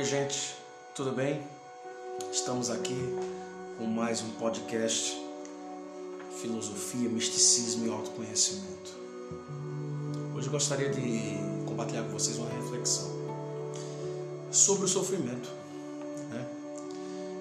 Oi, 0.00 0.06
gente, 0.06 0.56
tudo 0.94 1.12
bem? 1.12 1.46
Estamos 2.32 2.70
aqui 2.70 2.96
com 3.76 3.84
mais 3.84 4.22
um 4.22 4.30
podcast 4.30 5.14
Filosofia, 6.40 7.06
Misticismo 7.06 7.86
e 7.86 7.90
Autoconhecimento. 7.90 8.96
Hoje 10.34 10.46
eu 10.46 10.52
gostaria 10.52 10.88
de 10.88 11.34
compartilhar 11.66 12.04
com 12.04 12.12
vocês 12.12 12.38
uma 12.38 12.48
reflexão 12.48 13.10
sobre 14.50 14.86
o 14.86 14.88
sofrimento, 14.88 15.50
né? 16.30 16.48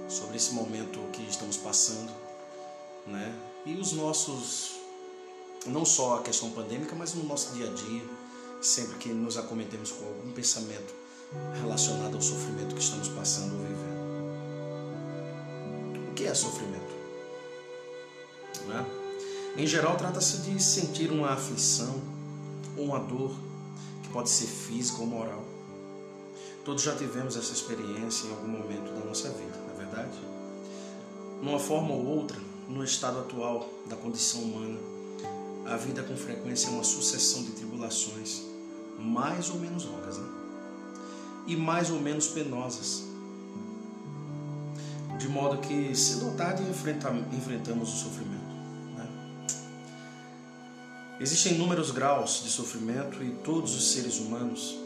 sobre 0.09 0.35
esse 0.35 0.51
momento 0.51 0.99
que 1.13 1.21
estamos 1.29 1.55
passando, 1.55 2.11
né? 3.07 3.33
e 3.65 3.75
os 3.75 3.93
nossos, 3.93 4.73
não 5.65 5.85
só 5.85 6.17
a 6.17 6.23
questão 6.23 6.51
pandêmica, 6.51 6.93
mas 6.93 7.13
no 7.13 7.23
nosso 7.23 7.53
dia 7.53 7.69
a 7.69 7.73
dia, 7.73 8.03
sempre 8.61 8.97
que 8.97 9.07
nos 9.13 9.37
acometemos 9.37 9.93
com 9.93 10.03
algum 10.03 10.33
pensamento 10.33 10.93
relacionado 11.61 12.15
ao 12.15 12.21
sofrimento 12.21 12.75
que 12.75 12.81
estamos 12.81 13.07
passando 13.09 13.53
ou 13.53 13.59
vivendo. 13.59 13.99
O 16.09 16.13
que 16.13 16.25
é 16.25 16.33
sofrimento? 16.33 16.89
É? 18.71 19.61
Em 19.61 19.67
geral, 19.67 19.95
trata-se 19.97 20.37
de 20.39 20.61
sentir 20.61 21.11
uma 21.11 21.31
aflição 21.31 22.01
ou 22.77 22.85
uma 22.85 22.99
dor 22.99 23.31
que 24.03 24.09
pode 24.09 24.29
ser 24.29 24.45
física 24.45 25.01
ou 25.01 25.07
moral. 25.07 25.43
Todos 26.63 26.83
já 26.83 26.95
tivemos 26.95 27.35
essa 27.35 27.51
experiência 27.51 28.27
em 28.27 28.31
algum 28.31 28.47
momento 28.47 28.93
da 28.93 29.05
nossa 29.05 29.29
vida, 29.29 29.57
não 29.57 29.73
é 29.73 29.77
verdade? 29.77 30.17
Numa 31.41 31.59
forma 31.59 31.93
ou 31.93 32.05
outra, 32.05 32.37
no 32.67 32.83
estado 32.83 33.19
atual 33.19 33.67
da 33.87 33.95
condição 33.95 34.41
humana, 34.41 34.77
a 35.65 35.77
vida 35.77 36.03
com 36.03 36.15
frequência 36.15 36.67
é 36.67 36.71
uma 36.71 36.83
sucessão 36.83 37.43
de 37.43 37.51
tribulações, 37.51 38.43
mais 38.99 39.49
ou 39.49 39.59
menos 39.59 39.85
longas, 39.85 40.17
né? 40.17 40.38
E 41.49 41.55
mais 41.55 41.89
ou 41.89 41.99
menos 41.99 42.27
penosas. 42.27 43.03
De 45.17 45.27
modo 45.27 45.57
que, 45.57 45.95
se 45.95 46.23
notar, 46.23 46.55
enfrentamos 46.61 47.89
o 47.93 47.97
sofrimento. 47.97 48.53
Né? 48.95 49.07
Existem 51.19 51.55
inúmeros 51.55 51.89
graus 51.89 52.43
de 52.43 52.49
sofrimento 52.49 53.21
e 53.23 53.31
todos 53.43 53.75
os 53.75 53.91
seres 53.91 54.19
humanos 54.19 54.77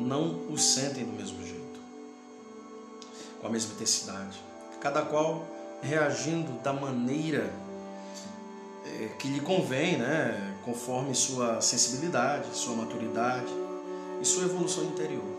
não 0.00 0.50
os 0.50 0.64
sentem 0.64 1.04
do 1.04 1.12
mesmo 1.12 1.44
jeito, 1.46 1.78
com 3.40 3.46
a 3.46 3.50
mesma 3.50 3.74
intensidade. 3.74 4.42
Cada 4.80 5.02
qual 5.02 5.46
reagindo 5.82 6.52
da 6.62 6.72
maneira 6.72 7.52
eh, 8.86 9.10
que 9.18 9.28
lhe 9.28 9.40
convém, 9.40 9.98
né? 9.98 10.56
conforme 10.64 11.14
sua 11.14 11.60
sensibilidade, 11.60 12.56
sua 12.56 12.74
maturidade 12.74 13.52
e 14.20 14.24
sua 14.24 14.44
evolução 14.44 14.84
interior. 14.84 15.37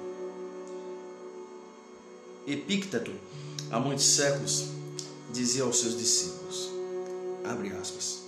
Epícteto, 2.52 3.12
há 3.72 3.80
muitos 3.80 4.06
séculos, 4.06 4.70
dizia 5.32 5.64
aos 5.64 5.80
seus 5.80 5.98
discípulos, 5.98 6.70
abre 7.44 7.72
aspas, 7.74 8.24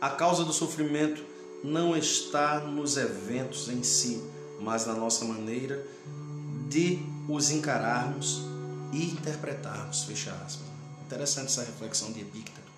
a 0.00 0.10
causa 0.10 0.44
do 0.44 0.52
sofrimento 0.52 1.24
não 1.62 1.96
está 1.96 2.60
nos 2.60 2.96
eventos 2.96 3.68
em 3.68 3.82
si, 3.82 4.22
mas 4.60 4.86
na 4.86 4.94
nossa 4.94 5.24
maneira 5.24 5.86
de 6.68 6.98
os 7.28 7.50
encararmos 7.50 8.42
e 8.92 9.04
interpretarmos, 9.04 10.04
fecha 10.04 10.32
aspas. 10.32 10.66
Interessante 11.06 11.46
essa 11.46 11.64
reflexão 11.64 12.12
de 12.12 12.20
Epícteto. 12.20 12.70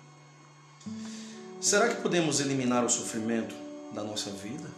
Será 1.61 1.87
que 1.87 2.01
podemos 2.01 2.39
eliminar 2.39 2.83
o 2.83 2.89
sofrimento 2.89 3.55
da 3.93 4.03
nossa 4.03 4.29
vida, 4.31 4.69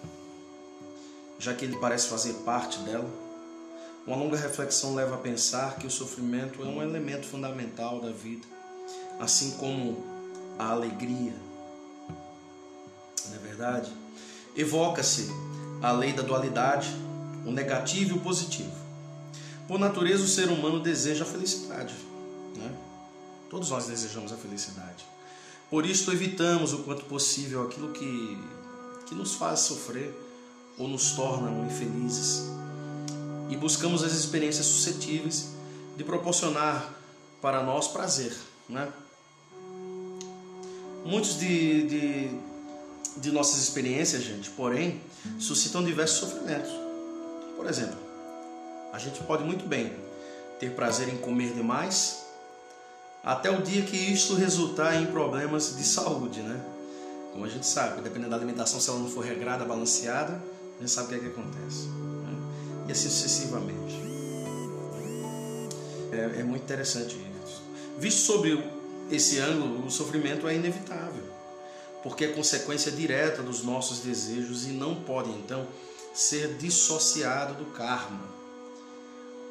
já 1.39 1.53
que 1.53 1.65
ele 1.65 1.77
parece 1.77 2.07
fazer 2.07 2.33
parte 2.45 2.79
dela? 2.79 3.09
Uma 4.05 4.15
longa 4.15 4.37
reflexão 4.37 4.93
leva 4.93 5.15
a 5.15 5.17
pensar 5.17 5.77
que 5.77 5.87
o 5.87 5.91
sofrimento 5.91 6.61
é 6.61 6.67
um 6.67 6.79
elemento 6.79 7.25
fundamental 7.25 7.99
da 7.99 8.11
vida, 8.11 8.45
assim 9.19 9.51
como 9.57 10.03
a 10.59 10.69
alegria. 10.69 11.33
Não 13.27 13.35
é 13.35 13.39
verdade? 13.39 13.91
Evoca-se 14.55 15.27
a 15.81 15.91
lei 15.91 16.13
da 16.13 16.21
dualidade, 16.21 16.95
o 17.47 17.51
negativo 17.51 18.15
e 18.15 18.17
o 18.19 18.21
positivo. 18.21 18.71
Por 19.67 19.79
natureza, 19.79 20.23
o 20.23 20.27
ser 20.27 20.49
humano 20.49 20.79
deseja 20.79 21.23
a 21.23 21.27
felicidade. 21.27 21.95
Né? 22.55 22.71
Todos 23.49 23.71
nós 23.71 23.87
desejamos 23.87 24.31
a 24.31 24.37
felicidade. 24.37 25.03
Por 25.67 25.83
isso, 25.83 26.11
evitamos 26.11 26.73
o 26.73 26.83
quanto 26.83 27.05
possível 27.05 27.63
aquilo 27.63 27.91
que, 27.91 28.37
que 29.07 29.15
nos 29.15 29.33
faz 29.33 29.61
sofrer 29.61 30.13
ou 30.77 30.87
nos 30.87 31.13
torna 31.13 31.49
infelizes 31.65 32.43
e 33.49 33.55
buscamos 33.55 34.03
as 34.03 34.13
experiências 34.13 34.65
suscetíveis 34.65 35.49
de 35.95 36.03
proporcionar 36.03 36.93
para 37.41 37.63
nós 37.63 37.87
prazer. 37.87 38.35
Né? 38.67 38.87
Muitos 41.05 41.37
de, 41.37 41.87
de, 41.87 42.31
de 43.17 43.31
nossas 43.31 43.61
experiências, 43.61 44.23
gente, 44.23 44.49
porém, 44.51 44.99
suscitam 45.39 45.83
diversos 45.83 46.19
sofrimentos. 46.19 46.71
Por 47.55 47.67
exemplo, 47.67 47.97
a 48.91 48.99
gente 48.99 49.21
pode 49.23 49.43
muito 49.43 49.67
bem 49.67 49.93
ter 50.59 50.71
prazer 50.71 51.09
em 51.09 51.17
comer 51.17 51.53
demais, 51.53 52.23
até 53.23 53.49
o 53.49 53.61
dia 53.61 53.83
que 53.83 53.97
isto 53.97 54.35
resultar 54.35 54.95
em 54.95 55.07
problemas 55.07 55.75
de 55.75 55.83
saúde, 55.83 56.41
né? 56.41 56.63
Como 57.33 57.43
a 57.43 57.49
gente 57.49 57.65
sabe, 57.65 58.01
dependendo 58.01 58.29
da 58.29 58.35
alimentação, 58.37 58.79
se 58.79 58.89
ela 58.89 58.99
não 58.99 59.09
for 59.09 59.25
regrada, 59.25 59.65
balanceada, 59.65 60.41
a 60.77 60.81
gente 60.81 60.91
sabe 60.91 61.07
o 61.07 61.09
que, 61.09 61.15
é 61.15 61.19
que 61.19 61.39
acontece 61.39 62.14
e 62.87 62.91
assim 62.91 63.09
sucessivamente. 63.09 63.95
É, 66.11 66.39
é 66.39 66.43
muito 66.43 66.63
interessante 66.63 67.17
isso. 67.43 67.61
Visto 67.97 68.19
sob 68.19 68.63
esse 69.11 69.39
ângulo, 69.39 69.85
o 69.85 69.91
sofrimento 69.91 70.47
é 70.47 70.55
inevitável, 70.55 71.23
porque 72.01 72.25
é 72.25 72.27
consequência 72.29 72.91
direta 72.91 73.41
dos 73.43 73.63
nossos 73.63 73.99
desejos 73.99 74.65
e 74.65 74.69
não 74.69 74.95
pode 74.95 75.29
então 75.29 75.67
ser 76.13 76.55
dissociado 76.57 77.55
do 77.55 77.65
karma, 77.71 78.23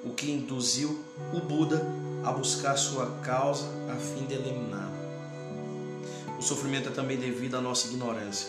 o 0.02 0.10
que 0.10 0.30
induziu 0.30 1.04
o 1.32 1.40
Buda 1.40 1.86
a 2.24 2.32
buscar 2.32 2.76
sua 2.76 3.06
causa 3.22 3.66
a 3.90 3.96
fim 3.96 4.24
de 4.24 4.34
eliminá 4.34 4.90
O 6.38 6.42
sofrimento 6.42 6.88
é 6.88 6.92
também 6.92 7.18
devido 7.18 7.56
à 7.56 7.60
nossa 7.60 7.86
ignorância 7.88 8.48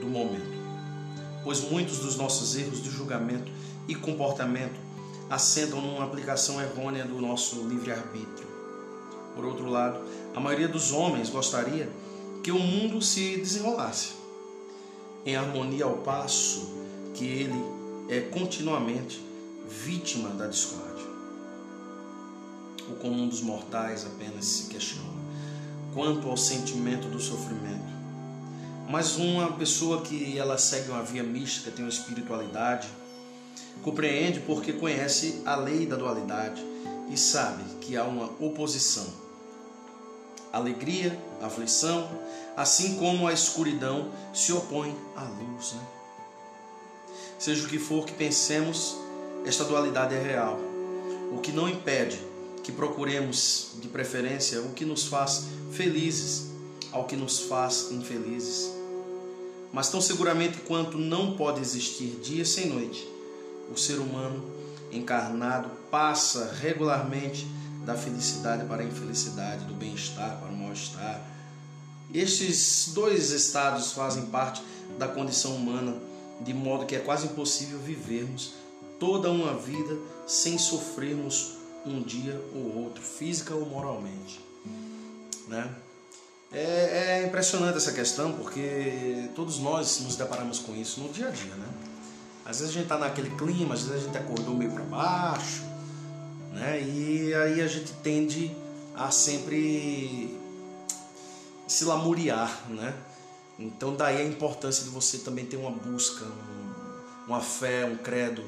do 0.00 0.06
momento, 0.06 0.56
pois 1.46 1.60
muitos 1.60 2.00
dos 2.00 2.16
nossos 2.16 2.56
erros 2.56 2.82
de 2.82 2.90
julgamento 2.90 3.52
e 3.86 3.94
comportamento 3.94 4.74
assentam 5.30 5.80
numa 5.80 6.02
aplicação 6.02 6.60
errônea 6.60 7.04
do 7.04 7.20
nosso 7.20 7.60
livre-arbítrio. 7.68 8.48
Por 9.32 9.44
outro 9.44 9.70
lado, 9.70 10.00
a 10.34 10.40
maioria 10.40 10.66
dos 10.66 10.90
homens 10.90 11.30
gostaria 11.30 11.88
que 12.42 12.50
o 12.50 12.58
mundo 12.58 13.00
se 13.00 13.36
desenrolasse 13.36 14.14
em 15.24 15.36
harmonia 15.36 15.84
ao 15.84 15.98
passo 15.98 16.68
que 17.14 17.24
ele 17.24 17.64
é 18.08 18.22
continuamente 18.22 19.24
vítima 19.68 20.30
da 20.30 20.48
discórdia. 20.48 21.06
O 22.90 22.94
comum 22.96 23.28
dos 23.28 23.40
mortais 23.40 24.04
apenas 24.04 24.46
se 24.46 24.66
questiona 24.66 25.14
quanto 25.94 26.28
ao 26.28 26.36
sentimento 26.36 27.06
do 27.06 27.20
sofrimento. 27.20 27.95
Mas 28.88 29.16
uma 29.16 29.52
pessoa 29.52 30.02
que 30.02 30.38
ela 30.38 30.56
segue 30.58 30.90
uma 30.90 31.02
via 31.02 31.22
mística, 31.22 31.70
tem 31.70 31.84
uma 31.84 31.90
espiritualidade, 31.90 32.88
Compreende 33.82 34.40
porque 34.40 34.72
conhece 34.72 35.42
a 35.44 35.54
lei 35.54 35.86
da 35.86 35.96
dualidade 35.96 36.60
e 37.08 37.16
sabe 37.16 37.62
que 37.80 37.96
há 37.96 38.04
uma 38.04 38.24
oposição. 38.40 39.06
Alegria, 40.52 41.16
aflição, 41.40 42.08
assim 42.56 42.96
como 42.96 43.28
a 43.28 43.32
escuridão 43.32 44.10
se 44.32 44.52
opõe 44.52 44.96
à 45.14 45.22
luz. 45.22 45.74
Né? 45.74 45.86
Seja 47.38 47.64
o 47.64 47.68
que 47.68 47.78
for 47.78 48.04
que 48.04 48.12
pensemos, 48.12 48.96
esta 49.44 49.64
dualidade 49.64 50.14
é 50.14 50.20
real, 50.20 50.58
o 51.32 51.38
que 51.40 51.52
não 51.52 51.68
impede 51.68 52.18
que 52.64 52.72
procuremos, 52.72 53.76
de 53.80 53.86
preferência, 53.86 54.60
o 54.62 54.72
que 54.72 54.84
nos 54.84 55.06
faz 55.06 55.44
felizes 55.70 56.46
ao 56.90 57.04
que 57.04 57.14
nos 57.14 57.38
faz 57.40 57.92
infelizes. 57.92 58.75
Mas 59.76 59.90
tão 59.90 60.00
seguramente 60.00 60.62
quanto 60.62 60.96
não 60.96 61.36
pode 61.36 61.60
existir 61.60 62.18
dia 62.22 62.46
sem 62.46 62.70
noite, 62.70 63.06
o 63.70 63.76
ser 63.76 63.98
humano 63.98 64.42
encarnado 64.90 65.68
passa 65.90 66.50
regularmente 66.62 67.46
da 67.84 67.94
felicidade 67.94 68.64
para 68.64 68.80
a 68.80 68.86
infelicidade, 68.86 69.66
do 69.66 69.74
bem-estar 69.74 70.40
para 70.40 70.48
o 70.48 70.56
mal-estar. 70.56 71.22
Estes 72.14 72.92
dois 72.94 73.28
estados 73.32 73.92
fazem 73.92 74.24
parte 74.24 74.62
da 74.98 75.08
condição 75.08 75.54
humana, 75.54 75.94
de 76.40 76.54
modo 76.54 76.86
que 76.86 76.96
é 76.96 77.00
quase 77.00 77.26
impossível 77.26 77.78
vivermos 77.78 78.54
toda 78.98 79.30
uma 79.30 79.58
vida 79.58 79.94
sem 80.26 80.56
sofrermos 80.56 81.52
um 81.84 82.00
dia 82.02 82.42
ou 82.54 82.84
outro, 82.84 83.02
física 83.02 83.54
ou 83.54 83.66
moralmente. 83.66 84.40
Né? 85.46 85.70
É, 86.52 87.20
é 87.20 87.26
impressionante 87.26 87.76
essa 87.76 87.92
questão 87.92 88.32
porque 88.32 89.28
todos 89.34 89.58
nós 89.58 90.00
nos 90.00 90.16
deparamos 90.16 90.58
com 90.58 90.74
isso 90.74 91.00
no 91.00 91.08
dia 91.08 91.28
a 91.28 91.30
dia. 91.30 91.54
Né? 91.54 91.68
Às 92.44 92.60
vezes 92.60 92.70
a 92.70 92.74
gente 92.74 92.84
está 92.84 92.96
naquele 92.96 93.30
clima, 93.30 93.74
às 93.74 93.82
vezes 93.82 94.02
a 94.02 94.06
gente 94.06 94.18
acordou 94.18 94.54
meio 94.54 94.70
para 94.70 94.84
baixo, 94.84 95.62
Né? 96.52 96.80
E 96.80 97.34
aí 97.34 97.60
a 97.60 97.66
gente 97.66 97.92
tende 97.94 98.54
a 98.94 99.10
sempre 99.10 100.34
se 101.66 101.84
lamuriar, 101.84 102.64
né? 102.70 102.94
Então 103.58 103.94
daí 103.94 104.18
a 104.18 104.24
importância 104.24 104.84
de 104.84 104.90
você 104.90 105.18
também 105.18 105.44
ter 105.44 105.56
uma 105.56 105.70
busca, 105.70 106.24
um, 106.24 107.26
uma 107.26 107.40
fé, 107.40 107.84
um 107.84 107.96
credo, 107.96 108.42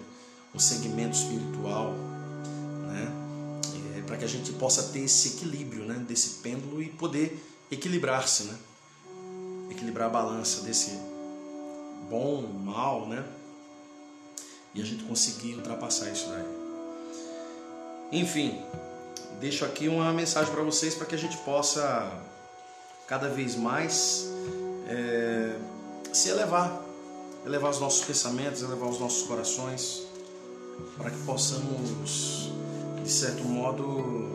um 0.55 0.59
segmento 0.59 1.17
espiritual, 1.17 1.93
né? 2.87 3.13
É, 3.97 4.03
para 4.03 4.17
que 4.17 4.25
a 4.25 4.29
gente 4.29 4.53
possa 4.53 4.85
ter 4.85 5.01
esse 5.01 5.37
equilíbrio, 5.37 5.85
né? 5.85 6.03
Desse 6.07 6.41
pêndulo 6.41 6.83
e 6.83 6.89
poder 6.89 7.45
equilibrar-se, 7.71 8.45
né? 8.45 8.59
Equilibrar 9.71 10.09
a 10.09 10.11
balança 10.11 10.63
desse 10.63 10.99
bom, 12.09 12.43
mal, 12.43 13.07
né? 13.07 13.25
E 14.75 14.83
a 14.83 14.85
gente 14.85 15.05
conseguir 15.05 15.55
ultrapassar 15.55 16.11
isso 16.11 16.29
daí. 16.29 16.59
Enfim, 18.13 18.63
deixo 19.41 19.65
aqui 19.65 19.89
uma 19.89 20.13
mensagem 20.13 20.53
para 20.53 20.63
vocês 20.63 20.95
para 20.95 21.07
que 21.07 21.15
a 21.15 21.19
gente 21.19 21.37
possa 21.39 22.11
cada 23.07 23.29
vez 23.29 23.55
mais 23.55 24.27
é, 24.87 25.57
se 26.13 26.29
elevar, 26.29 26.83
elevar 27.45 27.71
os 27.71 27.81
nossos 27.81 28.05
pensamentos, 28.05 28.63
elevar 28.63 28.89
os 28.89 28.99
nossos 28.99 29.27
corações, 29.27 30.07
para 30.97 31.11
que 31.11 31.19
possamos, 31.25 32.51
de 33.03 33.11
certo 33.11 33.45
modo, 33.45 34.31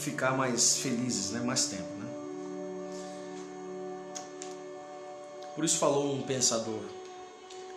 ficar 0.00 0.36
mais 0.36 0.76
felizes, 0.76 1.30
né? 1.30 1.40
mais 1.40 1.66
tempo. 1.66 1.92
Né? 1.98 2.06
Por 5.54 5.64
isso 5.64 5.78
falou 5.78 6.14
um 6.14 6.22
pensador, 6.22 6.82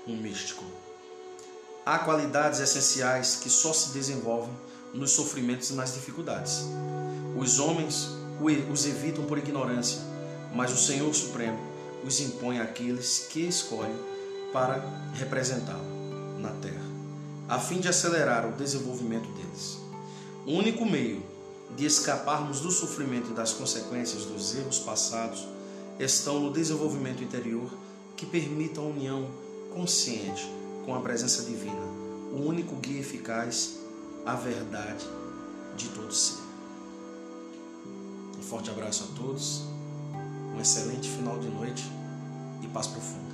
um 0.08 0.16
místico. 0.16 0.64
Há 1.86 2.00
qualidades 2.00 2.60
essenciais 2.60 3.36
que 3.36 3.50
só 3.50 3.74
se 3.74 3.92
desenvolvem 3.92 4.54
nos 4.94 5.12
sofrimentos 5.12 5.70
e 5.70 5.74
nas 5.74 5.94
dificuldades. 5.94 6.64
Os 7.36 7.60
homens 7.60 8.10
os 8.72 8.86
evitam 8.86 9.26
por 9.26 9.38
ignorância, 9.38 10.00
mas 10.54 10.72
o 10.72 10.78
Senhor 10.78 11.14
Supremo 11.14 11.60
os 12.06 12.20
impõe 12.20 12.60
àqueles 12.60 13.28
que 13.30 13.42
escolhe 13.42 13.94
para 14.52 14.84
representá-lo 15.16 16.40
na 16.40 16.52
terra, 16.52 16.84
a 17.48 17.58
fim 17.60 17.80
de 17.80 17.88
acelerar 17.88 18.46
o 18.46 18.52
desenvolvimento 18.52 19.28
deles. 19.30 19.78
O 20.46 20.52
único 20.52 20.86
meio 20.86 21.24
de 21.76 21.86
escaparmos 21.86 22.60
do 22.60 22.72
sofrimento 22.72 23.32
e 23.32 23.34
das 23.34 23.54
consequências 23.54 24.26
dos 24.26 24.56
erros 24.56 24.80
passados 24.80 25.48
estão 26.00 26.40
no 26.40 26.52
desenvolvimento 26.52 27.24
interior 27.24 27.70
que 28.16 28.26
permita 28.26 28.80
a 28.80 28.84
união 28.84 29.28
consciente 29.74 30.48
com 30.86 30.94
a 30.96 31.00
presença 31.00 31.44
divina, 31.44 31.82
o 32.32 32.46
único 32.46 32.76
guia 32.76 33.00
eficaz 33.00 33.80
à 34.26 34.36
verdade 34.36 35.06
de 35.76 35.90
todo 35.90 36.14
ser. 36.14 36.42
Um 38.38 38.42
forte 38.42 38.70
abraço 38.70 39.10
a 39.12 39.18
todos, 39.18 39.64
um 40.56 40.60
excelente 40.60 41.10
final 41.10 41.40
de 41.40 41.48
noite 41.48 41.84
e 42.62 42.68
paz 42.68 42.88
profunda. 42.88 43.33